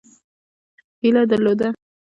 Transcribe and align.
هیله 1.01 1.23
درلوده. 1.31 1.67